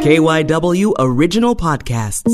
[0.00, 2.32] KYW Original Podcasts.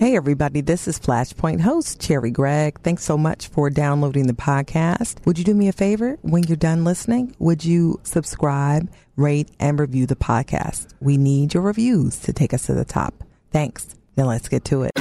[0.00, 2.80] Hey, everybody, this is Flashpoint host Cherri Gregg.
[2.80, 5.24] Thanks so much for downloading the podcast.
[5.26, 7.36] Would you do me a favor when you're done listening?
[7.38, 10.86] Would you subscribe, rate, and review the podcast?
[11.00, 13.22] We need your reviews to take us to the top.
[13.52, 13.94] Thanks.
[14.16, 14.92] Now let's get to it.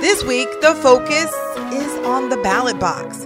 [0.00, 1.30] This week, the focus
[1.74, 3.21] is on the ballot box.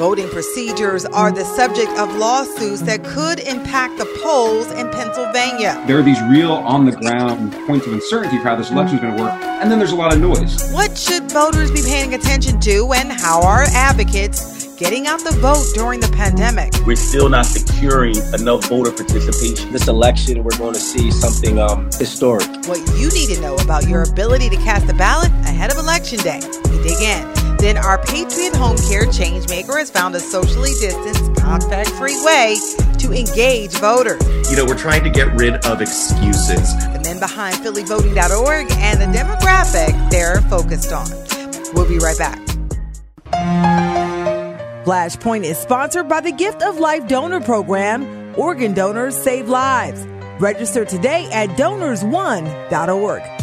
[0.00, 5.84] Voting procedures are the subject of lawsuits that could impact the polls in Pennsylvania.
[5.86, 9.02] There are these real on the ground points of uncertainty for how this election is
[9.02, 10.72] going to work, and then there's a lot of noise.
[10.72, 15.66] What should voters be paying attention to, and how are advocates getting out the vote
[15.74, 16.72] during the pandemic?
[16.86, 19.70] We're still not securing enough voter participation.
[19.70, 22.48] This election, we're going to see something um, historic.
[22.64, 26.20] What you need to know about your ability to cast a ballot ahead of Election
[26.20, 26.40] Day.
[26.70, 27.39] We dig in.
[27.60, 32.56] Then our Patriot Home Care Changemaker has found a socially distanced, contact free way
[32.98, 34.22] to engage voters.
[34.50, 36.74] You know, we're trying to get rid of excuses.
[36.92, 41.06] The men behind PhillyVoting.org and the demographic they're focused on.
[41.74, 42.40] We'll be right back.
[44.84, 48.34] Flashpoint is sponsored by the Gift of Life Donor Program.
[48.38, 50.06] Organ donors save lives.
[50.40, 53.39] Register today at donors1.org.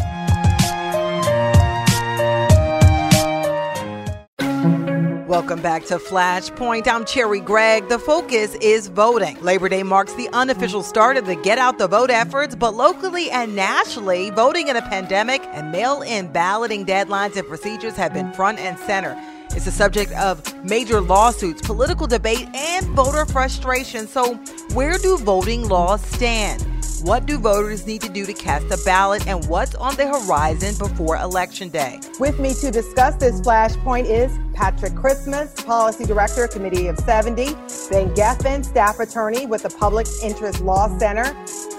[5.38, 6.88] Welcome back to Flashpoint.
[6.88, 7.90] I'm Cherri Gregg.
[7.90, 9.40] The focus is voting.
[9.40, 13.30] Labor Day marks the unofficial start of the Get Out the Vote efforts, but locally
[13.30, 18.34] and nationally, voting in a pandemic and mail in balloting deadlines and procedures have been
[18.34, 19.16] front and center.
[19.52, 24.08] It's the subject of major lawsuits, political debate, and voter frustration.
[24.08, 24.38] So,
[24.74, 26.77] where do voting laws stand?
[27.04, 30.74] What do voters need to do to cast a ballot and what's on the horizon
[30.80, 32.00] before Election Day?
[32.20, 37.54] With me to discuss this flashpoint is Patrick Christmas, Policy Director, Committee of 70,
[37.92, 41.26] Ben Geffen, Staff Attorney with the Public Interest Law Center,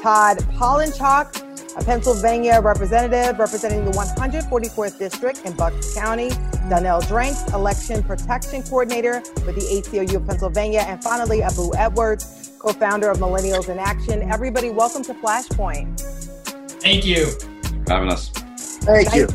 [0.03, 1.45] Todd Polinchock,
[1.77, 6.31] a Pennsylvania representative representing the 144th District in Bucks County,
[6.69, 12.73] Donnell Dranks, Election Protection Coordinator with the ACLU of Pennsylvania, and finally, Abu Edwards, co
[12.73, 14.31] founder of Millennials in Action.
[14.31, 16.01] Everybody, welcome to Flashpoint.
[16.81, 17.27] Thank you
[17.87, 18.31] for having us.
[18.31, 19.29] Thank nice, you.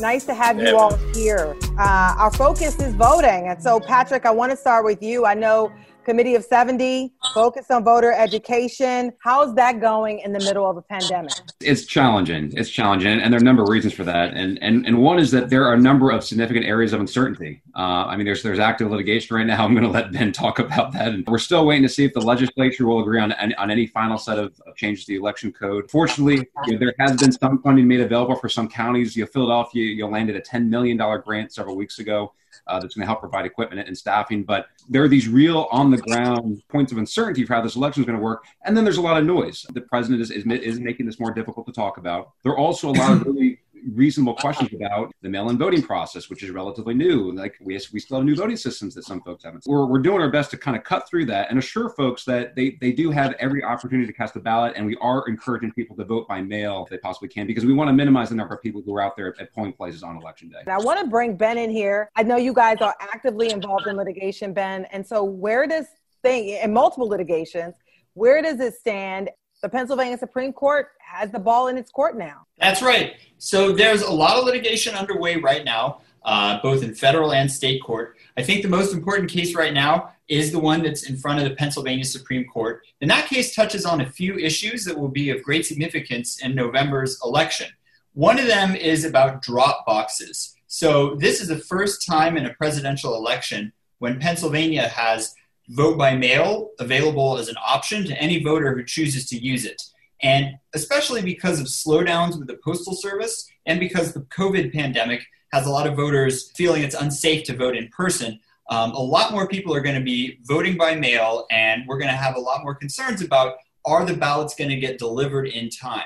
[0.00, 1.56] Nice to have you all here.
[1.78, 3.48] Uh, our focus is voting.
[3.48, 5.26] And so, Patrick, I want to start with you.
[5.26, 5.72] I know
[6.08, 9.12] Committee of 70, focus on voter education.
[9.18, 11.34] How's that going in the middle of a pandemic?
[11.60, 12.50] It's challenging.
[12.56, 13.20] It's challenging.
[13.20, 14.32] And there are a number of reasons for that.
[14.32, 17.60] And, and, and one is that there are a number of significant areas of uncertainty.
[17.76, 19.62] Uh, I mean, there's, there's active litigation right now.
[19.66, 21.08] I'm going to let Ben talk about that.
[21.08, 24.16] And we're still waiting to see if the legislature will agree on, on any final
[24.16, 25.90] set of, of changes to the election code.
[25.90, 29.14] Fortunately, you know, there has been some funding made available for some counties.
[29.14, 32.32] You know, Philadelphia, you landed a $10 million grant several weeks ago
[32.68, 34.44] uh, that's going to help provide equipment and staffing.
[34.44, 38.02] But there are these real on the ground points of uncertainty for how this election
[38.02, 38.44] is going to work.
[38.64, 39.66] And then there's a lot of noise.
[39.72, 42.32] The president is, is, is making this more difficult to talk about.
[42.42, 43.60] There are also a lot of really
[43.94, 47.32] reasonable questions about the mail-in voting process, which is relatively new.
[47.32, 49.64] Like we, we still have new voting systems that some folks haven't.
[49.66, 52.54] We're, we're doing our best to kind of cut through that and assure folks that
[52.54, 55.96] they, they do have every opportunity to cast a ballot, and we are encouraging people
[55.96, 58.54] to vote by mail if they possibly can, because we want to minimize the number
[58.54, 60.70] of people who are out there at polling places on election day.
[60.70, 62.10] I want to bring Ben in here.
[62.16, 65.86] I know you guys are actively involved in litigation, Ben, and so where does
[66.22, 67.74] thing in multiple litigations?
[68.14, 69.30] Where does it stand?
[69.60, 72.46] The Pennsylvania Supreme Court has the ball in its court now.
[72.58, 73.14] That's right.
[73.38, 77.82] So there's a lot of litigation underway right now, uh, both in federal and state
[77.82, 78.16] court.
[78.36, 81.48] I think the most important case right now is the one that's in front of
[81.48, 82.86] the Pennsylvania Supreme Court.
[83.00, 86.54] And that case touches on a few issues that will be of great significance in
[86.54, 87.68] November's election.
[88.12, 90.54] One of them is about drop boxes.
[90.68, 95.34] So this is the first time in a presidential election when Pennsylvania has
[95.68, 99.80] vote by mail available as an option to any voter who chooses to use it.
[100.22, 105.66] And especially because of slowdowns with the Postal Service and because the COVID pandemic has
[105.66, 108.40] a lot of voters feeling it's unsafe to vote in person,
[108.70, 112.10] um, a lot more people are going to be voting by mail, and we're going
[112.10, 115.70] to have a lot more concerns about are the ballots going to get delivered in
[115.70, 116.04] time?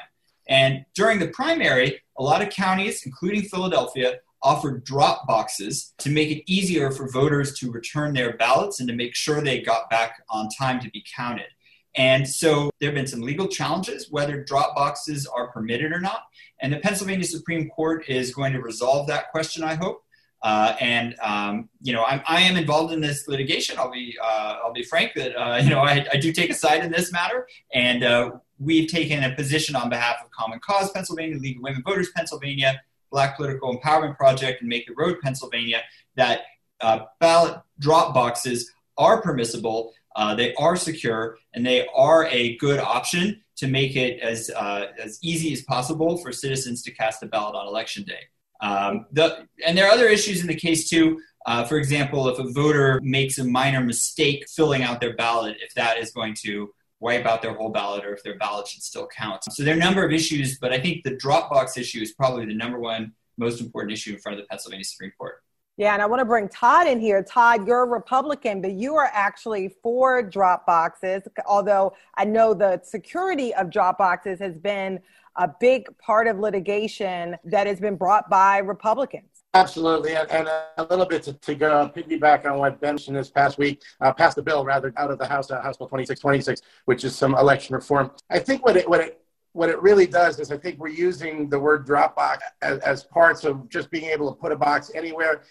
[0.49, 6.31] And during the primary, a lot of counties, including Philadelphia, offered drop boxes to make
[6.31, 10.23] it easier for voters to return their ballots and to make sure they got back
[10.31, 11.47] on time to be counted.
[11.95, 16.23] And so there have been some legal challenges whether drop boxes are permitted or not.
[16.61, 20.03] And the Pennsylvania Supreme Court is going to resolve that question, I hope.
[20.43, 23.79] Uh, and um, you know, I'm, I am involved in this litigation.
[23.79, 26.55] I'll be uh, I'll be frank that uh, you know I, I, do take a
[26.55, 30.91] side in this matter, and uh, we've taken a position on behalf of Common Cause
[30.91, 32.83] Pennsylvania, League of Women Voters Pennsylvania,
[33.13, 35.83] Black Political Empowerment Project, and Make the Road Pennsylvania
[36.17, 36.41] that
[36.81, 42.79] uh, ballot drop boxes are permissible Uh, they are secure and they are a good
[42.79, 43.25] option
[43.57, 47.55] to make it as, uh, as easy as possible for citizens to cast a ballot
[47.55, 48.23] on election day.
[48.61, 51.21] Um, the, and there are other issues in the case too.
[51.47, 55.73] Uh, for example, if a voter makes a minor mistake filling out their ballot, if
[55.75, 59.09] that is going to wipe out their whole ballot or if their ballot should still
[59.09, 59.43] count.
[59.51, 62.47] So there are a number of issues, but I think the Dropbox issue is probably
[62.47, 65.43] the number one most important issue in front of the Pennsylvania Supreme Court.
[65.79, 67.23] Yeah, and I want to bring Todd in here.
[67.23, 72.81] Todd, you're a Republican, but you are actually for drop boxes, although I know the
[72.85, 75.01] security of drop boxes has been
[75.37, 79.32] a big part of litigation that has been brought by Republicans.
[79.55, 83.29] Absolutely, and, and a little bit to, to go piggyback on what Ben mentioned this
[83.29, 86.63] past week, uh, passed the bill rather out of the House, uh, House Bill 2626,
[86.87, 88.11] which is some election reform.
[88.31, 89.21] I think what it what it
[89.53, 93.45] what it really does is I think we're using the word Dropbox as, as parts
[93.45, 95.43] of just being able to put a box anywhere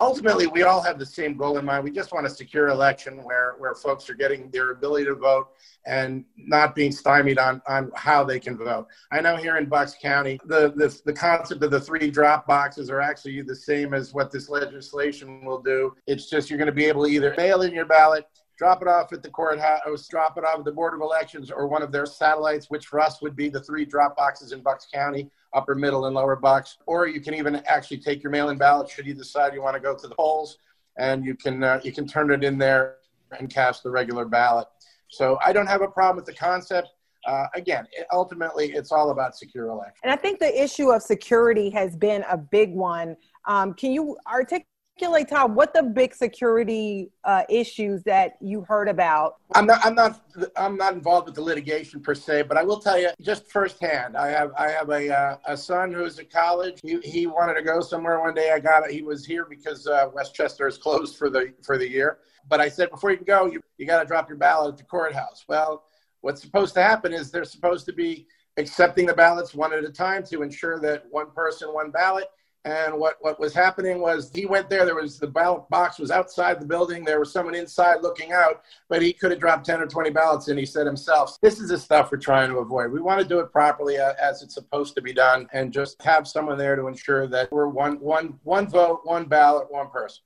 [0.00, 1.84] ultimately we all have the same goal in mind.
[1.84, 5.48] We just want a secure election where where folks are getting their ability to vote
[5.86, 8.86] and not being stymied on on how they can vote.
[9.10, 12.90] I know here in bucks county the the, the concept of the three drop boxes
[12.90, 15.94] are actually the same as what this legislation will do.
[16.06, 18.26] It's just you're going to be able to either mail in your ballot
[18.58, 21.68] drop it off at the courthouse, drop it off at the Board of Elections or
[21.68, 24.86] one of their satellites, which for us would be the three drop boxes in Bucks
[24.92, 28.88] County, upper, middle, and lower box, Or you can even actually take your mail-in ballot
[28.88, 30.58] should you decide you want to go to the polls,
[30.98, 32.96] and you can uh, you can turn it in there
[33.38, 34.68] and cast the regular ballot.
[35.08, 36.88] So I don't have a problem with the concept.
[37.26, 39.96] Uh, again, it, ultimately, it's all about secure election.
[40.04, 43.16] And I think the issue of security has been a big one.
[43.46, 44.66] Um, can you articulate?
[44.98, 49.36] Articulate, Tom, what the big security uh, issues that you heard about?
[49.54, 50.22] I'm not, I'm not,
[50.56, 54.16] I'm not involved with the litigation per se, but I will tell you just firsthand.
[54.16, 56.80] I have, I have a, uh, a son who's at college.
[56.82, 58.52] He, he wanted to go somewhere one day.
[58.52, 58.90] I got it.
[58.90, 62.20] He was here because uh, West Chester is closed for the for the year.
[62.48, 64.78] But I said before you can go, you you got to drop your ballot at
[64.78, 65.44] the courthouse.
[65.46, 65.84] Well,
[66.22, 69.92] what's supposed to happen is they're supposed to be accepting the ballots one at a
[69.92, 72.28] time to ensure that one person, one ballot
[72.66, 74.84] and what, what was happening was he went there.
[74.84, 77.04] There was the ballot box was outside the building.
[77.04, 80.48] There was someone inside looking out, but he could have dropped 10 or 20 ballots
[80.48, 80.58] in.
[80.58, 82.90] He said himself, this is the stuff we're trying to avoid.
[82.90, 86.02] We want to do it properly uh, as it's supposed to be done and just
[86.02, 90.24] have someone there to ensure that we're one, one, one vote, one ballot, one person.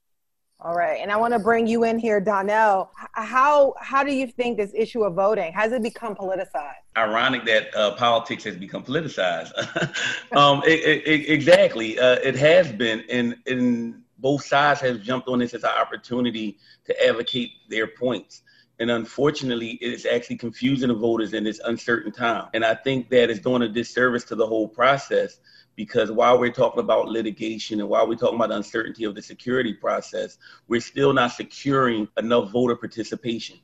[0.63, 2.91] All right, and I want to bring you in here, Donnell.
[3.15, 6.75] How how do you think this issue of voting has it become politicized?
[6.99, 9.53] Ironic that uh, politics has become politicized.
[10.37, 15.39] um, it, it, exactly, uh, it has been, and and both sides have jumped on
[15.39, 18.43] this as an opportunity to advocate their points.
[18.81, 22.49] And unfortunately, it's actually confusing the voters in this uncertain time.
[22.53, 25.39] And I think that it's doing a disservice to the whole process
[25.77, 29.73] because while we're talking about litigation and while we're talking about uncertainty of the security
[29.73, 30.39] process,
[30.69, 33.59] we're still not securing enough voter participation.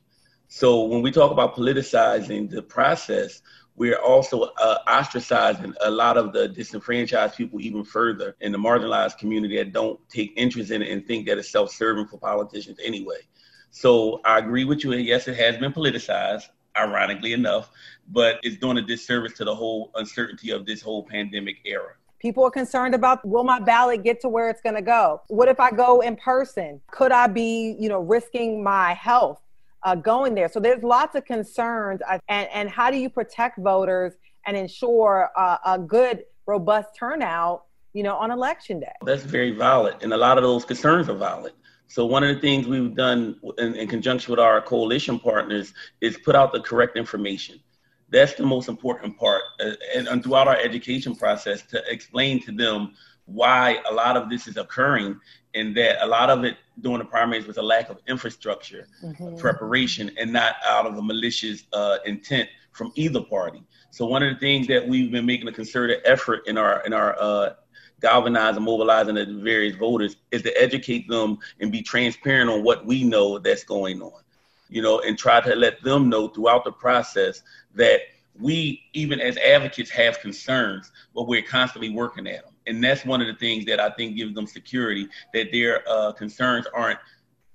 [0.49, 3.43] So when we talk about politicizing the process,
[3.75, 9.19] we're also uh, ostracizing a lot of the disenfranchised people even further in the marginalized
[9.19, 13.19] community that don't take interest in it and think that it's self-serving for politicians anyway.
[13.71, 14.93] So I agree with you.
[14.93, 16.49] And yes, it has been politicized,
[16.79, 17.71] ironically enough,
[18.09, 21.95] but it's doing a disservice to the whole uncertainty of this whole pandemic era.
[22.19, 25.21] People are concerned about will my ballot get to where it's going to go?
[25.29, 26.81] What if I go in person?
[26.91, 29.41] Could I be, you know, risking my health
[29.83, 30.49] uh, going there?
[30.49, 32.01] So there's lots of concerns.
[32.29, 34.15] And, and how do you protect voters
[34.47, 38.93] and ensure uh, a good, robust turnout, you know, on election day?
[39.03, 39.97] That's very valid.
[40.01, 41.53] And a lot of those concerns are valid.
[41.89, 46.19] So one of the things we've done in, in conjunction with our coalition partners is
[46.19, 47.61] put out the correct information
[48.11, 52.53] that's the most important part uh, and, and, throughout our education process to explain to
[52.53, 55.19] them why a lot of this is occurring
[55.55, 59.37] and that a lot of it during the primaries was a lack of infrastructure mm-hmm.
[59.37, 64.33] preparation and not out of a malicious uh, intent from either party so one of
[64.33, 67.55] the things that we've been making a concerted effort in our in our uh,
[68.07, 73.05] galvanizing, mobilizing the various voters is to educate them and be transparent on what we
[73.05, 74.23] know that's going on
[74.69, 77.43] you know, and try to let them know throughout the process
[77.75, 78.01] that
[78.39, 82.53] we, even as advocates, have concerns, but we're constantly working at them.
[82.67, 86.13] And that's one of the things that I think gives them security that their uh,
[86.13, 86.99] concerns aren't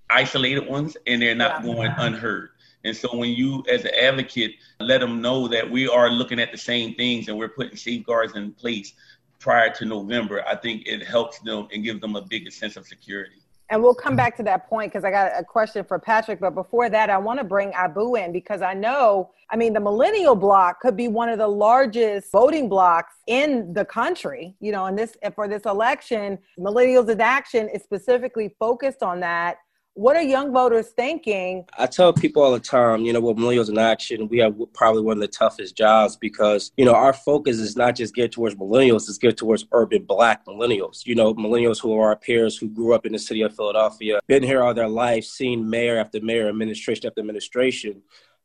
[0.10, 1.74] isolated ones and they're not yeah.
[1.74, 2.50] going unheard.
[2.84, 6.52] And so when you, as an advocate, let them know that we are looking at
[6.52, 8.94] the same things and we're putting safeguards in place
[9.42, 12.88] prior to November, I think it helps them and gives them a bigger sense of
[12.88, 16.42] security and we'll come back to that point because I got a question for Patrick.
[16.42, 19.80] But before that, I want to bring Abu in because I know, I mean, the
[19.80, 24.58] millennial block could be one of the largest voting blocks in the country.
[24.60, 29.56] You know, and this for this election, Millennials in Action is specifically focused on that.
[29.94, 31.66] What are young voters thinking?
[31.78, 35.02] I tell people all the time, you know, with Millennials in Action, we have probably
[35.02, 38.56] one of the toughest jobs because, you know, our focus is not just geared towards
[38.56, 41.06] millennials, it's geared towards urban black millennials.
[41.06, 44.22] You know, millennials who are our peers who grew up in the city of Philadelphia,
[44.28, 48.02] been here all their life, seen mayor after mayor, administration after administration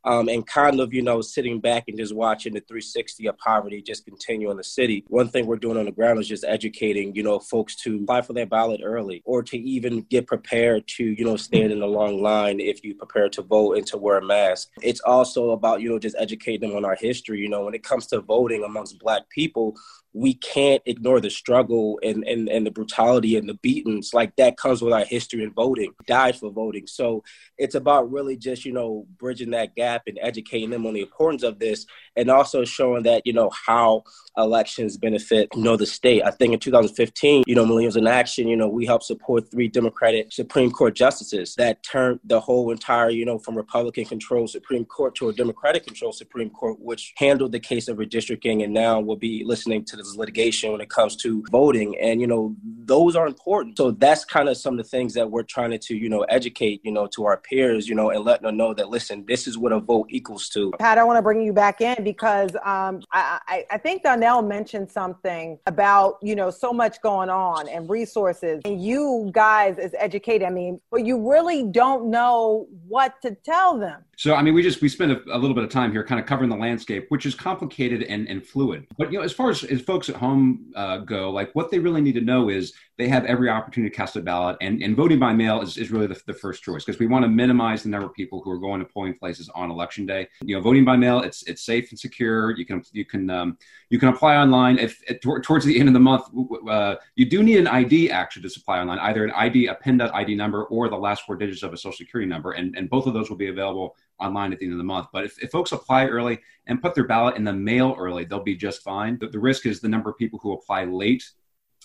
[0.07, 3.83] um, and kind of, you know, sitting back and just watching the 360 of poverty
[3.83, 5.05] just continue in the city.
[5.09, 8.23] One thing we're doing on the ground is just educating, you know, folks to apply
[8.23, 11.87] for their ballot early or to even get prepared to, you know, stand in a
[11.87, 14.71] long line if you prepare to vote and to wear a mask.
[14.81, 17.41] It's also about, you know, just educating them on our history.
[17.41, 19.77] You know, when it comes to voting amongst Black people,
[20.17, 24.15] we can't ignore the struggle and, and, and the brutality and the beatings.
[24.15, 25.93] Like that comes with our history in voting.
[26.07, 26.87] Died for voting.
[26.87, 27.23] So
[27.59, 31.43] it's about really just you know bridging that gap and educating them on the importance
[31.43, 31.85] of this
[32.17, 34.05] and also showing that you know how
[34.37, 36.23] elections benefit you know the state.
[36.25, 39.69] I think in 2015 you know millennials in action you know we helped support three
[39.69, 44.85] democratic supreme court justices that turned the whole entire you know from republican controlled supreme
[44.85, 49.01] court to a democratic controlled supreme court which handled the case of redistricting and now
[49.01, 51.97] we'll be listening to this litigation when it comes to voting.
[51.99, 53.77] And you know those are important.
[53.77, 56.81] So that's kind of some of the things that we're trying to you know educate
[56.85, 59.59] you know to our peers you know and letting them know that listen this is
[59.59, 60.73] what a vote equals to.
[60.79, 64.43] Pat i want to bring you back in because um, I, I, I think Donnell
[64.43, 68.61] mentioned something about, you know, so much going on and resources.
[68.65, 73.79] And you guys as educated, I mean, but you really don't know what to tell
[73.79, 74.03] them.
[74.19, 76.19] So, I mean, we just we spent a, a, little bit of time here, kind
[76.19, 78.87] of covering the landscape, which is complicated and, and fluid.
[78.97, 81.79] But you know, as far as, as folks at home uh, go, like what they
[81.79, 84.97] really need to know is they have every opportunity to cast a ballot, and, and
[84.97, 87.83] voting by mail is, is really the, the first choice because we want to minimize
[87.83, 90.27] the number of people who are going to polling places on election day.
[90.41, 92.57] You know, voting by mail, it's it's safe and secure.
[92.57, 93.59] You can you can um,
[93.91, 94.79] you can apply online.
[94.79, 96.25] If, if towards the end of the month,
[96.69, 100.13] uh, you do need an ID actually to supply online, either an ID, a PennDOT
[100.15, 103.07] ID number, or the last four digits of a social security number, and and both
[103.07, 105.09] of those will be available online at the end of the month.
[105.13, 108.43] But if, if folks apply early and put their ballot in the mail early, they'll
[108.43, 109.19] be just fine.
[109.19, 111.31] The, the risk is the number of people who apply late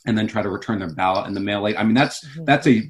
[0.05, 1.77] and then try to return their ballot in the mail late.
[1.77, 2.45] I mean, that's mm-hmm.
[2.45, 2.89] that's a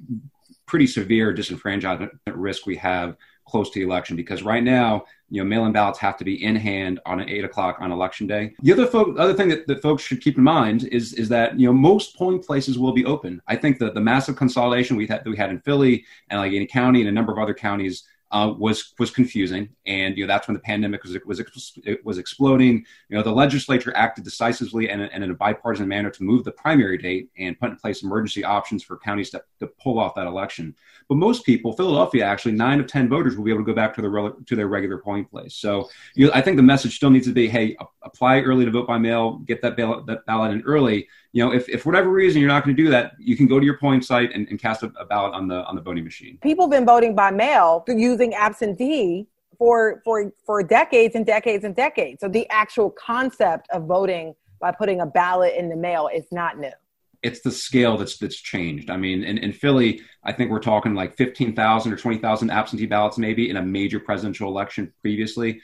[0.66, 5.48] pretty severe disenfranchisement risk we have close to the election because right now, you know,
[5.48, 8.54] mail-in ballots have to be in hand on eight o'clock on election day.
[8.62, 8.86] The other
[9.18, 12.18] other thing that, that folks should keep in mind is is that you know most
[12.18, 13.42] polling places will be open.
[13.48, 16.68] I think that the massive consolidation we had that we had in Philly and Allegheny
[16.68, 20.48] County and a number of other counties uh, was was confusing, and you know that's
[20.48, 22.86] when the pandemic was was was exploding.
[23.10, 26.52] You know the legislature acted decisively and, and in a bipartisan manner to move the
[26.52, 30.28] primary date and put in place emergency options for counties to, to pull off that
[30.28, 30.74] election.
[31.10, 33.94] But most people, Philadelphia, actually nine of ten voters will be able to go back
[33.96, 35.56] to their to their regular polling place.
[35.56, 38.72] So you know, I think the message still needs to be: Hey, apply early to
[38.72, 41.90] vote by mail, get that ballot, that ballot in early you know, if, if for
[41.90, 44.32] whatever reason you're not going to do that, you can go to your polling site
[44.34, 46.38] and, and cast a, a, ballot on the on the voting machine.
[46.42, 49.28] People have been voting by mail using absentee
[49.58, 52.20] for for for decades and decades and decades.
[52.20, 56.60] So the actual concept of voting by putting a ballot in the mail is not
[56.60, 56.72] new.
[57.24, 58.90] It's the scale that's that's changed.
[58.90, 62.50] I mean, in, in Philly, I think we're talking like fifteen thousand or twenty thousand
[62.50, 65.62] absentee ballots, maybe in a major presidential election previously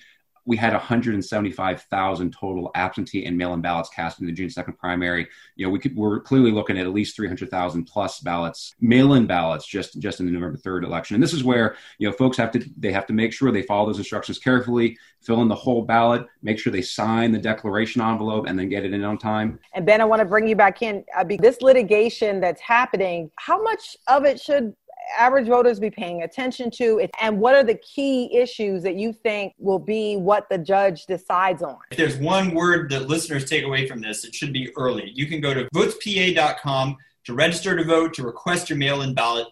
[0.48, 5.27] we had 175,000 total absentee and mail-in ballots cast in the June 2nd primary.
[5.58, 9.68] You know, we could we're clearly looking at at least 300,000 plus ballots, mail-in ballots,
[9.68, 11.16] just just in the November 3rd election.
[11.16, 13.62] And this is where you know folks have to they have to make sure they
[13.62, 18.01] follow those instructions carefully, fill in the whole ballot, make sure they sign the declaration
[18.01, 19.60] envelope, and then get it in on time.
[19.74, 21.04] And Ben, I want to bring you back in.
[21.16, 24.74] Uh, this litigation that's happening, how much of it should
[25.17, 27.07] average voters be paying attention to?
[27.21, 31.61] And what are the key issues that you think will be what the judge decides
[31.61, 31.77] on?
[31.91, 35.11] If there's one word that listeners take away from this, it should be early.
[35.13, 39.47] You can go to votespa.com to register to vote, to request your mail in ballot.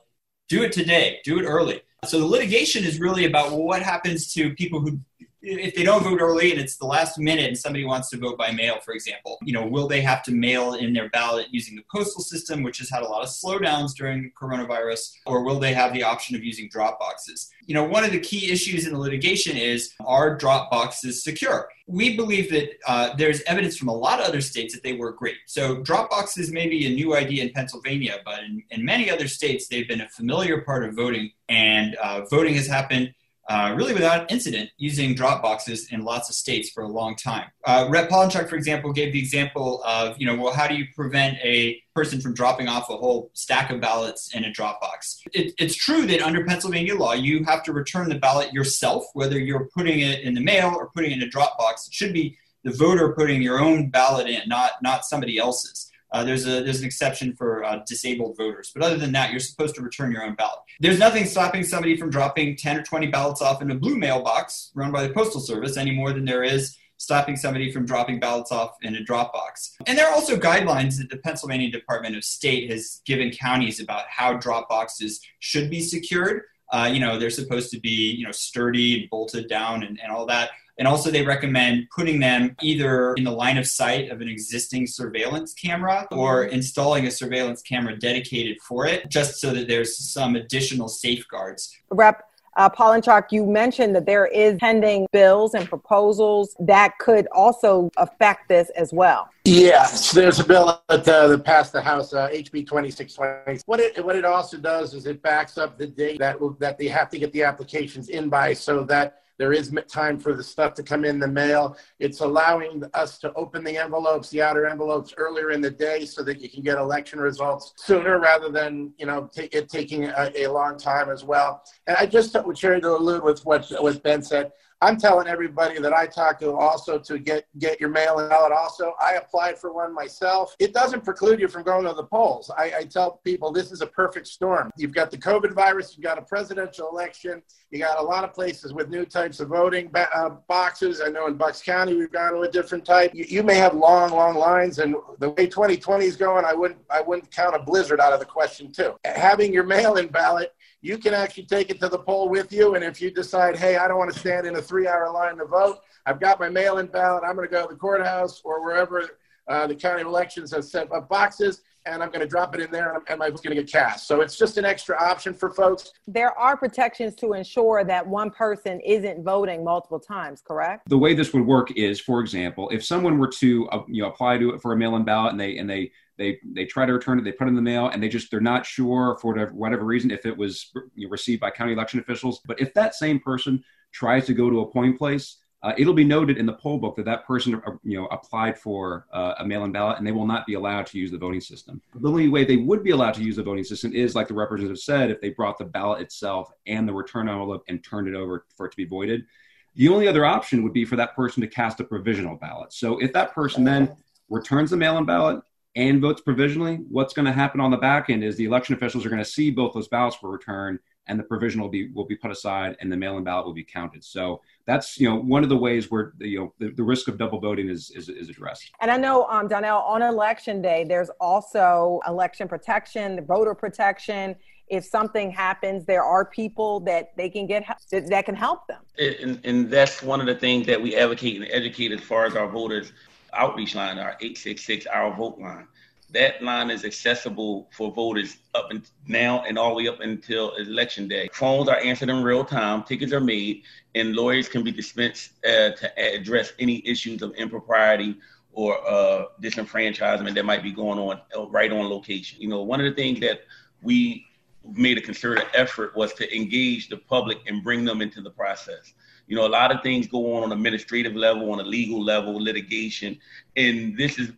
[0.47, 1.81] Do it today, do it early.
[2.05, 4.99] So the litigation is really about what happens to people who
[5.45, 8.37] if they don't vote early and it's the last minute and somebody wants to vote
[8.37, 11.75] by mail, for example, you know, will they have to mail in their ballot using
[11.75, 15.73] the postal system, which has had a lot of slowdowns during coronavirus, or will they
[15.73, 17.51] have the option of using drop boxes?
[17.67, 21.69] You know, one of the key issues in the litigation is are drop boxes secure?
[21.87, 25.17] We believe that uh, there's evidence from a lot of other states that they work
[25.17, 25.37] great.
[25.45, 29.27] So drop boxes may be a new idea in Pennsylvania, but in, in many other
[29.27, 33.13] states, they've been a familiar part of voting, and uh, voting has happened
[33.47, 37.45] uh, really without incident using drop boxes in lots of states for a long time.
[37.65, 38.09] Uh, Rep.
[38.09, 41.81] Polinchock, for example, gave the example of, you know, well, how do you prevent a
[41.93, 45.21] person from dropping off a whole stack of ballots in a drop box?
[45.33, 49.37] It, it's true that under Pennsylvania law, you have to return the ballot yourself, whether
[49.37, 51.87] you're putting it in the mail or putting it in a drop box.
[51.87, 55.91] It should be the voter putting your own ballot in, not, not somebody else's.
[56.15, 59.39] Uh, there's a there's an exception for uh, disabled voters, but other than that, you're
[59.41, 60.59] supposed to return your own ballot.
[60.79, 64.71] There's nothing stopping somebody from dropping 10 or 20 ballots off in a blue mailbox
[64.75, 68.49] run by the postal service any more than there is stopping somebody from dropping ballots
[68.53, 69.75] off in a drop box.
[69.85, 74.05] And there are also guidelines that the Pennsylvania Department of State has given counties about
[74.07, 76.43] how drop boxes should be secured.
[76.71, 80.13] Uh, you know, they're supposed to be, you know, sturdy and bolted down and, and
[80.13, 80.51] all that.
[80.77, 84.87] And also, they recommend putting them either in the line of sight of an existing
[84.87, 90.35] surveillance camera or installing a surveillance camera dedicated for it, just so that there's some
[90.35, 91.75] additional safeguards.
[91.89, 92.23] Rep.
[92.57, 98.47] Uh, Polinchock, you mentioned that there is pending bills and proposals that could also affect
[98.47, 99.29] this as well.
[99.43, 103.59] Yes, there's a bill that, uh, that passed the House, uh, HB 2620.
[103.65, 106.87] What it what it also does is it backs up the date that that they
[106.87, 110.73] have to get the applications in by, so that there is time for the stuff
[110.75, 111.77] to come in the mail.
[111.99, 116.23] It's allowing us to open the envelopes, the outer envelopes earlier in the day so
[116.23, 120.31] that you can get election results sooner rather than, you know, t- it taking a,
[120.35, 121.63] a, long time as well.
[121.87, 124.51] And I just would share to allude with what, what Ben said.
[124.85, 128.51] I'm telling everybody that I talk to also to get get your mail-in ballot.
[128.51, 130.55] Also, I applied for one myself.
[130.59, 132.51] It doesn't preclude you from going to the polls.
[132.55, 134.69] I, I tell people this is a perfect storm.
[134.77, 135.95] You've got the COVID virus.
[135.97, 137.41] You've got a presidential election.
[137.71, 141.01] You got a lot of places with new types of voting uh, boxes.
[141.03, 143.09] I know in Bucks County we've gone to a different type.
[143.15, 146.79] You, you may have long, long lines, and the way 2020 is going, I wouldn't
[146.91, 148.93] I wouldn't count a blizzard out of the question too.
[149.03, 150.53] Having your mail-in ballot
[150.85, 152.75] you can actually take it to the poll with you.
[152.75, 155.37] And if you decide, hey, I don't want to stand in a three hour line
[155.37, 157.23] to vote, I've got my mail in ballot.
[157.25, 159.09] I'm going to go to the courthouse or wherever
[159.47, 162.71] uh, the county elections have set up boxes and I'm going to drop it in
[162.71, 164.07] there and my vote's going to get cast.
[164.07, 165.91] So it's just an extra option for folks.
[166.07, 170.89] There are protections to ensure that one person isn't voting multiple times, correct?
[170.89, 174.09] The way this would work is, for example, if someone were to uh, you know
[174.09, 176.93] apply to it for a mail-in ballot and they and they they they try to
[176.93, 179.33] return it they put it in the mail and they just they're not sure for
[179.51, 180.71] whatever, reason if it was
[181.09, 182.41] received by county election officials.
[182.45, 186.03] But if that same person tries to go to a polling place uh, it'll be
[186.03, 189.45] noted in the poll book that that person uh, you know applied for uh, a
[189.45, 191.81] mail-in ballot and they will not be allowed to use the voting system.
[191.95, 194.35] The only way they would be allowed to use the voting system is like the
[194.35, 198.13] representative said if they brought the ballot itself and the return envelope and turned it
[198.13, 199.25] over for it to be voided.
[199.73, 202.71] The only other option would be for that person to cast a provisional ballot.
[202.71, 203.95] So if that person then
[204.29, 205.41] returns the mail-in ballot
[205.75, 209.05] and votes provisionally, what's going to happen on the back end is the election officials
[209.05, 212.05] are going to see both those ballots for return and the provisional will be will
[212.05, 214.03] be put aside and the mail-in ballot will be counted.
[214.03, 217.07] So that's you know one of the ways where the, you know the, the risk
[217.07, 218.71] of double voting is, is, is addressed.
[218.81, 224.35] And I know um, Donnell on election day there's also election protection, voter protection.
[224.67, 228.81] If something happens, there are people that they can get that, that can help them.
[228.97, 232.35] And, and that's one of the things that we advocate and educate as far as
[232.35, 232.91] our voters
[233.35, 235.67] outreach line, our 866 Our Vote line.
[236.11, 240.55] That line is accessible for voters up and now and all the way up until
[240.55, 241.29] election day.
[241.33, 243.63] Phones are answered in real time, tickets are made,
[243.95, 248.15] and lawyers can be dispensed uh, to address any issues of impropriety
[248.53, 252.39] or uh, disenfranchisement that might be going on uh, right on location.
[252.39, 253.41] You know, one of the things that
[253.81, 254.25] we
[254.73, 258.93] made a concerted effort was to engage the public and bring them into the process.
[259.27, 262.35] You know, a lot of things go on on administrative level, on a legal level,
[262.35, 263.17] litigation,
[263.55, 264.31] and this is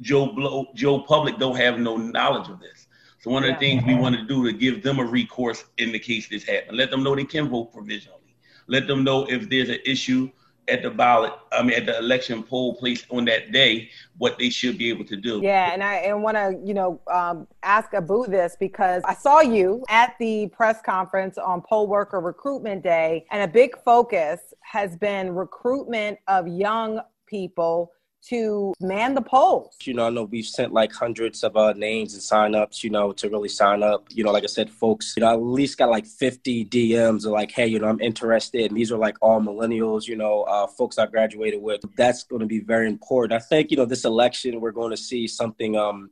[0.00, 2.86] Joe Blow, Joe Public don't have no knowledge of this.
[3.20, 4.02] So one of the things we mm-hmm.
[4.02, 6.76] want to do to give them a recourse in the case this happened.
[6.76, 8.18] Let them know they can vote provisionally.
[8.66, 10.30] Let them know if there's an issue
[10.68, 14.48] at the ballot, I mean, at the election poll place on that day, what they
[14.48, 15.40] should be able to do.
[15.42, 19.40] Yeah, and I and want to, you know, um, ask Abu this because I saw
[19.40, 24.96] you at the press conference on poll worker recruitment day, and a big focus has
[24.96, 27.92] been recruitment of young people
[28.28, 29.76] to man the polls.
[29.82, 33.12] You know, I know we've sent like hundreds of uh, names and signups, you know,
[33.12, 34.06] to really sign up.
[34.10, 37.24] You know, like I said, folks, you know, I at least got like 50 DMs
[37.24, 38.66] of like, hey, you know, I'm interested.
[38.66, 41.80] And these are like all millennials, you know, uh, folks I graduated with.
[41.96, 43.40] That's going to be very important.
[43.40, 46.10] I think, you know, this election, we're going to see something um,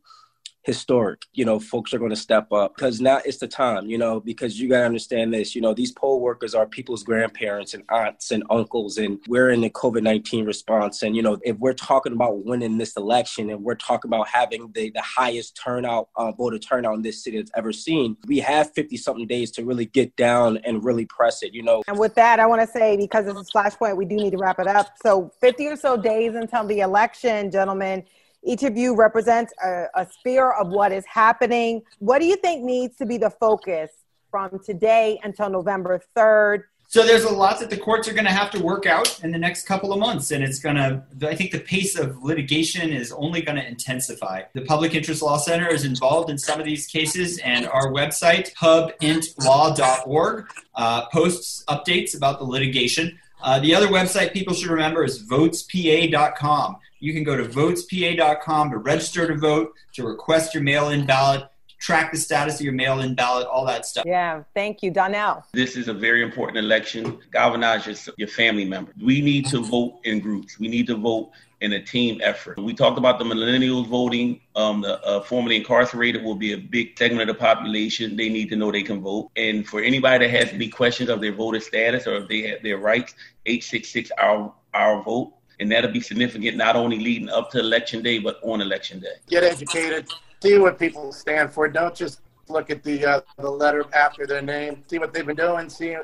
[0.63, 1.23] historic.
[1.33, 4.21] You know, folks are going to step up because now it's the time, you know,
[4.21, 5.55] because you got to understand this.
[5.55, 9.63] You know, these poll workers are people's grandparents and aunts and uncles, and we're in
[9.63, 11.03] the COVID 19 response.
[11.03, 14.71] And, you know, if we're talking about winning this election and we're talking about having
[14.75, 18.73] the, the highest turnout, uh, voter turnout in this city that's ever seen, we have
[18.75, 21.83] 50 something days to really get down and really press it, you know.
[21.89, 24.39] And with that, I want to say, because it's a flashpoint, we do need to
[24.39, 24.89] wrap it up.
[25.03, 28.05] So 50 or so days until the election, gentlemen
[28.43, 31.83] each of you represents a, a sphere of what is happening.
[31.99, 33.91] What do you think needs to be the focus
[34.31, 38.33] from today until November 3rd So there's a lot that the courts are going to
[38.33, 41.03] have to work out in the next couple of months, and it's going to.
[41.23, 44.43] I think the pace of litigation is only going to intensify.
[44.55, 48.53] The Public Interest Law Center is involved in some of these cases, and our website
[48.55, 53.19] pubintlaw.org uh, posts updates about the litigation.
[53.43, 56.77] Uh, the other website people should remember is votespa.com.
[57.01, 61.45] You can go to votespa.com to register to vote, to request your mail-in ballot
[61.81, 64.05] track the status of your mail-in ballot, all that stuff.
[64.07, 65.45] Yeah, thank you, Donnell.
[65.53, 67.19] This is a very important election.
[67.33, 68.95] Galvanize your, your family members.
[69.03, 70.59] We need to vote in groups.
[70.61, 71.31] We need to vote
[71.63, 72.59] in a team effort.
[72.59, 74.41] We talked about the millennials voting.
[74.57, 78.17] Um, the uh, formerly incarcerated will be a big segment of the population.
[78.17, 79.31] They need to know they can vote.
[79.37, 82.63] And for anybody that has any questions of their voter status or if they have
[82.63, 83.15] their rights,
[83.47, 85.35] 866 our our vote.
[85.59, 89.17] And that'll be significant not only leading up to election day, but on election day.
[89.29, 90.09] Get educated
[90.43, 91.69] see what people stand for.
[91.69, 94.83] Don't just look at the uh, the letter after their name.
[94.89, 95.69] See what they've been doing.
[95.69, 95.97] See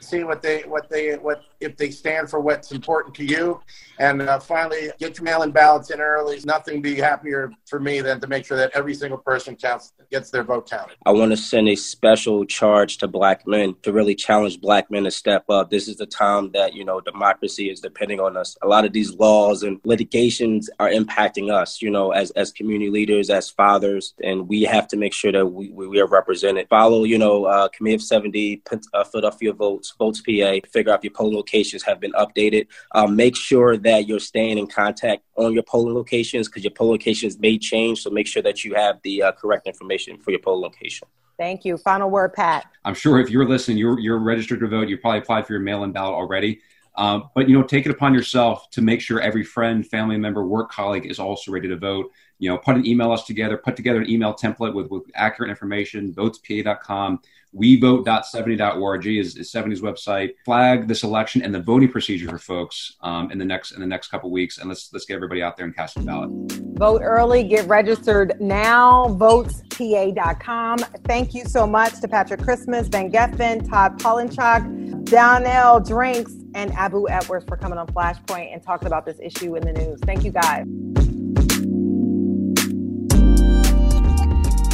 [0.00, 3.60] see what they what they what if they stand for what's important to you.
[3.98, 6.38] And uh, finally, get your mail-in ballots in early.
[6.44, 10.30] Nothing be happier for me than to make sure that every single person counts gets
[10.30, 10.96] their vote counted.
[11.04, 15.04] I want to send a special charge to black men to really challenge black men
[15.04, 15.70] to step up.
[15.70, 18.56] This is the time that you know democracy is depending on us.
[18.62, 21.80] A lot of these laws and litigations are impacting us.
[21.80, 25.46] You know, as as community leaders, as fathers, and we have to make sure that
[25.46, 26.68] we, we are represented.
[26.68, 30.58] Follow, you know, uh, Committee of 70, uh, Philadelphia Votes, Votes PA.
[30.70, 32.66] Figure out your polling locations have been updated.
[32.92, 36.92] Um, make sure that you're staying in contact on your polling locations because your polling
[36.92, 38.02] locations may change.
[38.02, 41.08] So make sure that you have the uh, correct information for your polling location.
[41.38, 41.76] Thank you.
[41.76, 42.66] Final word, Pat.
[42.84, 44.88] I'm sure if you're listening, you're, you're registered to vote.
[44.88, 46.60] You probably applied for your mail-in ballot already.
[46.96, 50.46] Um, but you know, take it upon yourself to make sure every friend, family member,
[50.46, 52.10] work colleague is also ready to vote.
[52.38, 55.50] You know, put an email us together, put together an email template with, with accurate
[55.50, 57.20] information, votespa.com
[57.56, 60.34] wevote.70.org is, is 70's website.
[60.44, 63.86] Flag this election and the voting procedure for folks um, in the next in the
[63.86, 66.30] next couple weeks, and let's let's get everybody out there and cast a ballot.
[66.74, 69.06] Vote early, get registered now.
[69.18, 70.78] Votespa.com.
[71.04, 77.08] Thank you so much to Patrick Christmas, Ben Geffen, Todd Polinchock, Donnell Drinks, and Abu
[77.08, 80.00] Edwards for coming on Flashpoint and talking about this issue in the news.
[80.04, 80.66] Thank you guys.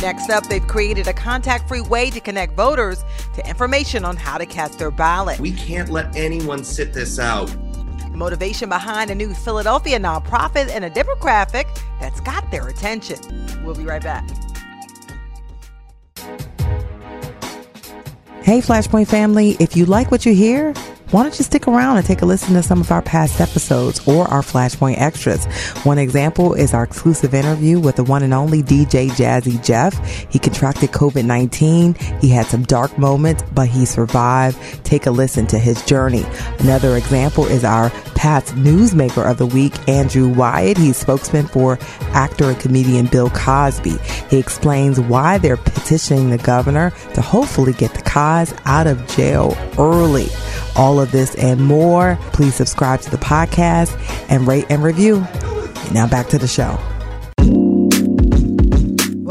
[0.02, 4.36] Next up, they've created a contact free way to connect voters to information on how
[4.36, 5.38] to cast their ballot.
[5.38, 7.46] We can't let anyone sit this out.
[7.46, 11.66] The motivation behind a new Philadelphia nonprofit and a demographic
[12.00, 13.16] that's got their attention.
[13.64, 14.28] We'll be right back.
[18.42, 20.74] Hey, Flashpoint family, if you like what you hear,
[21.12, 24.01] why don't you stick around and take a listen to some of our past episodes
[24.09, 25.44] or our Flashpoint extras?
[25.85, 29.94] One example is our exclusive interview with the one and only DJ Jazzy Jeff.
[30.31, 32.20] He contracted COVID-19.
[32.22, 34.57] He had some dark moments, but he survived.
[34.87, 36.25] Take a listen to his journey.
[36.61, 37.90] Another example is our
[38.22, 40.78] past newsmaker of the week, Andrew Wyatt.
[40.78, 41.76] He's spokesman for
[42.12, 43.98] actor and comedian Bill Cosby.
[44.30, 49.56] He explains why they're petitioning the governor to hopefully get the Cos out of jail
[49.76, 50.28] early
[50.76, 53.96] all of this and more, please subscribe to the podcast
[54.30, 55.20] and rate and review.
[55.92, 56.78] Now back to the show.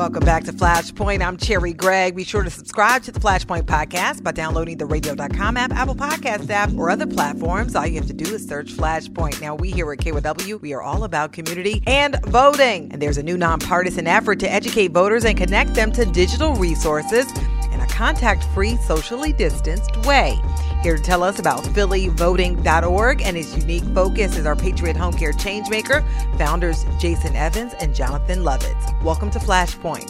[0.01, 1.23] Welcome back to Flashpoint.
[1.23, 2.15] I'm Cherri Gregg.
[2.15, 6.49] Be sure to subscribe to the Flashpoint podcast by downloading the radio.com app, Apple Podcast
[6.49, 7.75] app, or other platforms.
[7.75, 9.39] All you have to do is search Flashpoint.
[9.41, 12.91] Now, we here at KYW, we are all about community and voting.
[12.91, 17.31] And there's a new nonpartisan effort to educate voters and connect them to digital resources
[17.71, 20.41] in a contact free, socially distanced way.
[20.81, 25.31] Here to tell us about PhillyVoting.org and its unique focus is our Patriot Home Care
[25.31, 26.03] Changemaker,
[26.39, 29.03] founders Jason Evans and Jonathan Lovitz.
[29.03, 30.09] Welcome to Flashpoint.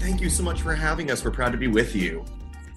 [0.00, 1.22] Thank you so much for having us.
[1.22, 2.24] We're proud to be with you.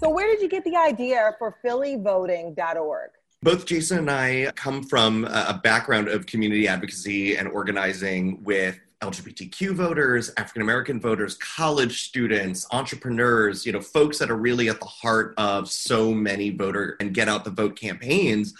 [0.01, 3.11] So, where did you get the idea for PhillyVoting.org?
[3.41, 9.75] Both Jason and I come from a background of community advocacy and organizing with LGBTQ
[9.75, 14.87] voters, African American voters, college students, entrepreneurs, you know, folks that are really at the
[14.87, 18.55] heart of so many voter and get out the vote campaigns.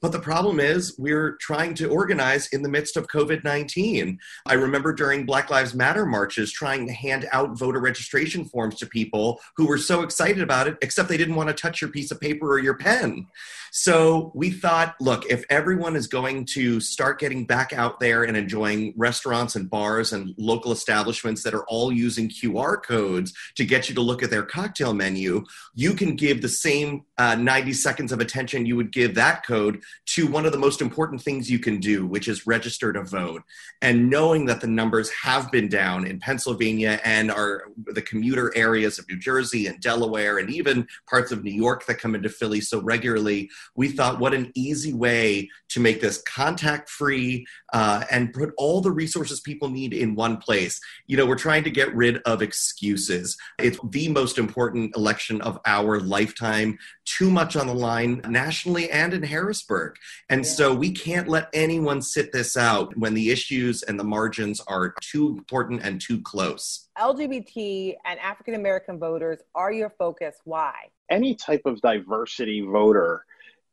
[0.00, 4.18] But the problem is, we're trying to organize in the midst of COVID 19.
[4.46, 8.86] I remember during Black Lives Matter marches trying to hand out voter registration forms to
[8.86, 12.10] people who were so excited about it, except they didn't want to touch your piece
[12.10, 13.26] of paper or your pen.
[13.72, 18.36] So we thought, look, if everyone is going to start getting back out there and
[18.36, 23.88] enjoying restaurants and bars and local establishments that are all using QR codes to get
[23.88, 28.12] you to look at their cocktail menu, you can give the same uh, 90 seconds
[28.12, 31.58] of attention you would give that code to one of the most important things you
[31.58, 33.42] can do, which is register to vote.
[33.82, 38.98] And knowing that the numbers have been down in Pennsylvania and are the commuter areas
[38.98, 42.60] of New Jersey and Delaware and even parts of New York that come into Philly
[42.60, 48.32] so regularly, we thought what an easy way to make this contact free uh, and
[48.32, 50.80] put all the resources people need in one place.
[51.06, 53.36] You know, we're trying to get rid of excuses.
[53.58, 56.78] It's the most important election of our lifetime.
[57.04, 59.96] Too much on the line nationally and in Harrisburg.
[60.28, 64.60] And so we can't let anyone sit this out when the issues and the margins
[64.66, 66.88] are too important and too close.
[66.98, 70.36] LGBT and African American voters are your focus.
[70.44, 70.74] Why?
[71.10, 73.24] Any type of diversity voter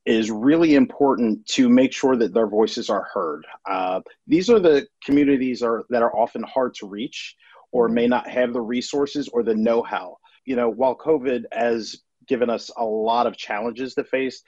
[0.08, 3.46] is really important to make sure that their voices are heard.
[3.70, 7.36] Uh, these are the communities are, that are often hard to reach
[7.74, 10.16] or may not have the resources or the know how.
[10.46, 14.44] You know, while COVID has given us a lot of challenges to face,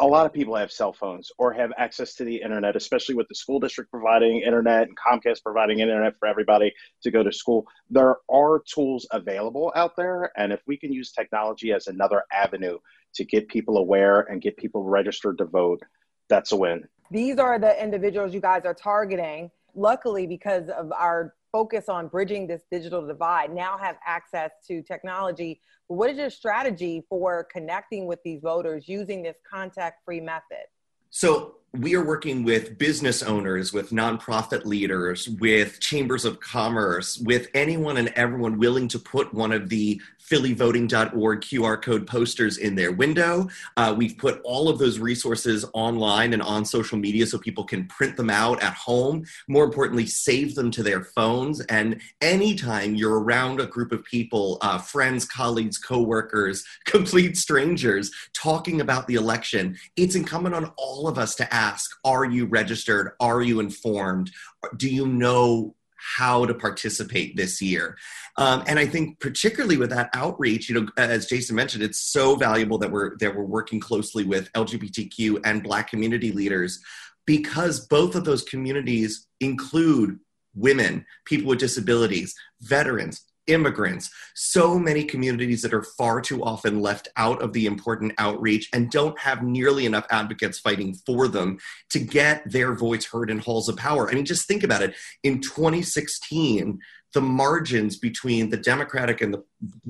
[0.00, 3.28] a lot of people have cell phones or have access to the internet, especially with
[3.28, 6.74] the school district providing internet and Comcast providing internet for everybody
[7.04, 7.66] to go to school.
[7.88, 10.32] There are tools available out there.
[10.36, 12.78] And if we can use technology as another avenue
[13.16, 15.82] to get people aware and get people registered to vote,
[16.28, 16.86] that's a win.
[17.10, 19.50] These are the individuals you guys are targeting.
[19.74, 25.60] Luckily, because of our focus on bridging this digital divide, now have access to technology
[25.88, 30.66] what is your strategy for connecting with these voters using this contact free method?
[31.10, 37.48] So, we are working with business owners, with nonprofit leaders, with chambers of commerce, with
[37.54, 40.00] anyone and everyone willing to put one of the
[40.30, 43.48] phillyvoting.org QR code posters in their window.
[43.76, 47.86] Uh, we've put all of those resources online and on social media so people can
[47.86, 49.24] print them out at home.
[49.48, 51.60] More importantly, save them to their phones.
[51.66, 58.80] And anytime you're around a group of people, uh, friends, colleagues, coworkers, complete strangers, talking
[58.80, 63.12] about the election, it's incumbent on all of us to ask Are you registered?
[63.20, 64.32] Are you informed?
[64.76, 67.96] Do you know how to participate this year.
[68.36, 72.36] Um, and I think particularly with that outreach, you know, as Jason mentioned, it's so
[72.36, 76.80] valuable that we're that we're working closely with LGBTQ and Black community leaders
[77.26, 80.18] because both of those communities include
[80.54, 87.08] women, people with disabilities, veterans, immigrants, so many communities that are far too often left
[87.16, 91.58] out of the important outreach and don't have nearly enough advocates fighting for them
[91.90, 94.10] to get their voice heard in halls of power.
[94.10, 94.94] I mean, just think about it.
[95.22, 96.78] In 2016,
[97.12, 99.42] the margins between the Democratic and the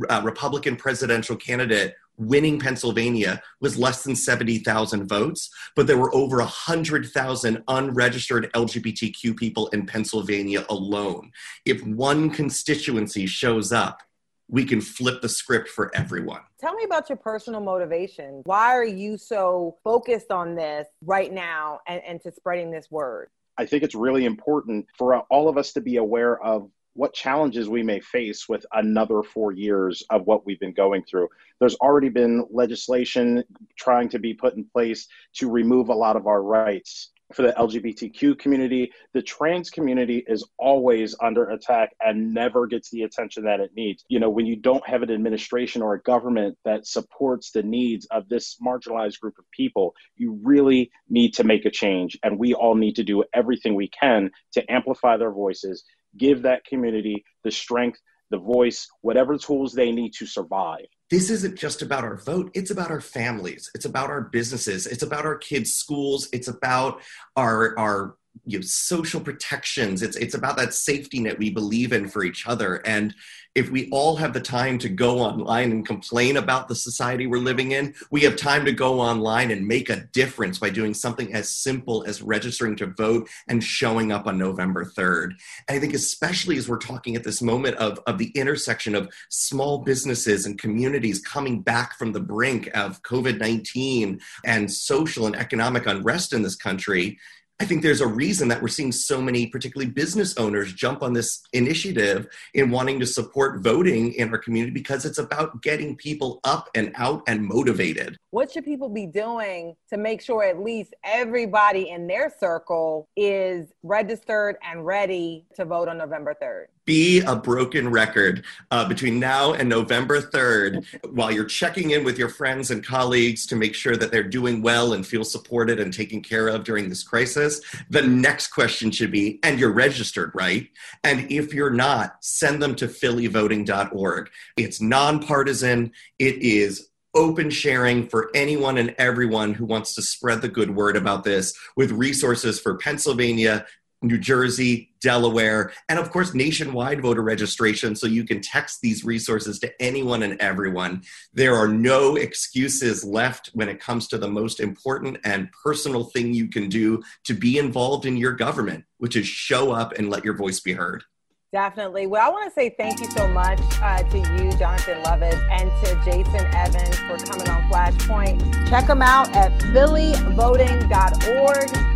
[0.09, 6.39] uh, Republican presidential candidate winning Pennsylvania was less than 70,000 votes, but there were over
[6.39, 11.31] 100,000 unregistered LGBTQ people in Pennsylvania alone.
[11.65, 14.03] If one constituency shows up,
[14.49, 16.41] we can flip the script for everyone.
[16.61, 18.43] Tell me about your personal motivation.
[18.45, 23.29] Why are you so focused on this right now and, and to spreading this word?
[23.59, 27.69] I think it's really important for all of us to be aware of what challenges
[27.69, 31.29] we may face with another four years of what we've been going through.
[31.61, 33.45] There's already been legislation
[33.77, 37.13] trying to be put in place to remove a lot of our rights.
[37.35, 43.03] For the LGBTQ community, the trans community is always under attack and never gets the
[43.03, 44.05] attention that it needs.
[44.09, 48.07] You know, when you don't have an administration or a government that supports the needs
[48.13, 52.17] of this marginalized group of people, you really need to make a change.
[52.23, 55.83] And we all need to do everything we can to amplify their voices
[56.17, 58.01] give that community the strength,
[58.31, 60.87] the voice, whatever tools they need to survive.
[61.11, 65.05] This isn't just about our vote, it's about our families, it's about our businesses, it's
[65.05, 67.01] about our kids' schools, it's about
[67.37, 70.03] our our you know, social protections.
[70.03, 72.87] It's it's about that safety net we believe in for each other.
[72.87, 73.15] And
[73.57, 77.39] if we all have the time to go online and complain about the society we're
[77.39, 81.33] living in, we have time to go online and make a difference by doing something
[81.33, 85.31] as simple as registering to vote and showing up on November 3rd.
[85.69, 89.09] And I think, especially as we're talking at this moment of, of the intersection of
[89.31, 95.35] small businesses and communities coming back from the brink of COVID 19 and social and
[95.35, 97.19] economic unrest in this country,
[97.59, 101.15] I think there's a reason that we're seeing so many, particularly business owners, jump on
[101.15, 106.39] this initiative in wanting to support voting in our community because it's about getting people
[106.45, 108.19] up and out and motivated.
[108.31, 113.73] What should people be doing to make sure at least everybody in their circle is
[113.83, 116.67] registered and ready to vote on November 3rd?
[116.87, 122.19] Be a broken record uh, between now and November 3rd while you're checking in with
[122.19, 125.93] your friends and colleagues to make sure that they're doing well and feel supported and
[125.93, 127.61] taken care of during this crisis.
[127.91, 130.69] The next question should be, and you're registered, right?
[131.05, 134.31] And if you're not, send them to phillyvoting.org.
[134.57, 140.49] It's nonpartisan, it is open sharing for anyone and everyone who wants to spread the
[140.49, 143.65] good word about this with resources for Pennsylvania,
[144.07, 147.95] New Jersey, Delaware, and of course, nationwide voter registration.
[147.95, 151.03] So you can text these resources to anyone and everyone.
[151.33, 156.35] There are no excuses left when it comes to the most important and personal thing
[156.35, 160.25] you can do to be involved in your government, which is show up and let
[160.25, 161.05] your voice be heard.
[161.53, 162.07] Definitely.
[162.07, 165.71] Well, I want to say thank you so much uh, to you, Jonathan Lovitz, and
[165.85, 168.69] to Jason Evans for coming on Flashpoint.
[168.69, 171.96] Check them out at phillyvoting.org.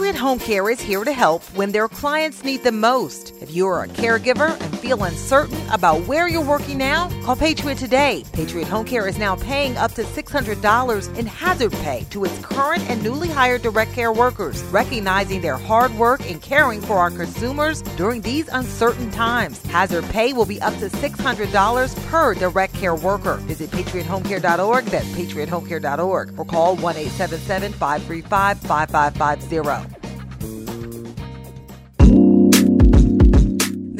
[0.00, 3.34] Patriot Home Care is here to help when their clients need them most.
[3.42, 7.76] If you are a caregiver and feel uncertain about where you're working now, call Patriot
[7.76, 8.24] today.
[8.32, 12.88] Patriot Home Care is now paying up to $600 in hazard pay to its current
[12.88, 17.82] and newly hired direct care workers, recognizing their hard work in caring for our consumers
[17.98, 19.62] during these uncertain times.
[19.66, 23.36] Hazard pay will be up to $600 per direct care worker.
[23.42, 29.89] Visit patriothomecare.org, that's patriothomecare.org, or call 1 877 535 5550.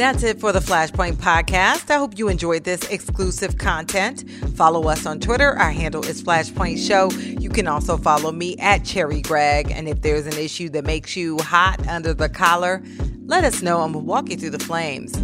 [0.00, 1.90] That's it for the Flashpoint podcast.
[1.90, 4.24] I hope you enjoyed this exclusive content.
[4.56, 5.50] Follow us on Twitter.
[5.50, 7.10] Our handle is Flashpoint Show.
[7.38, 9.70] You can also follow me at Cherri Gregg.
[9.70, 12.82] And if there's an issue that makes you hot under the collar,
[13.26, 15.14] let us know and we'll walk you through the flames.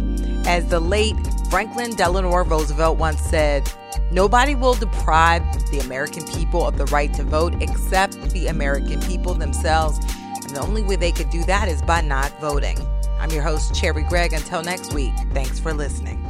[0.47, 1.15] As the late
[1.49, 3.67] Franklin Delano Roosevelt once said,
[4.11, 9.33] Nobody will deprive the American people of the right to vote except the American people
[9.33, 9.97] themselves.
[10.43, 12.77] And the only way they could do that is by not voting.
[13.19, 14.33] I'm your host, Cherri Gregg.
[14.33, 16.26] Until next week, thanks for listening.